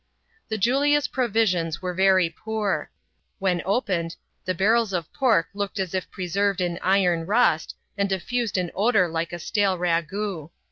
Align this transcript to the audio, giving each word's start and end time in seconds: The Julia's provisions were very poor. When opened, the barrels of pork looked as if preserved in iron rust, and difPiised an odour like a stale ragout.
The 0.49 0.57
Julia's 0.57 1.07
provisions 1.07 1.79
were 1.79 1.93
very 1.93 2.27
poor. 2.27 2.89
When 3.37 3.61
opened, 3.65 4.15
the 4.45 4.55
barrels 4.55 4.93
of 4.93 5.13
pork 5.13 5.49
looked 5.53 5.77
as 5.77 5.93
if 5.93 6.09
preserved 6.09 6.59
in 6.59 6.79
iron 6.81 7.27
rust, 7.27 7.75
and 7.99 8.09
difPiised 8.09 8.57
an 8.59 8.71
odour 8.73 9.07
like 9.07 9.31
a 9.31 9.37
stale 9.37 9.77
ragout. 9.77 10.49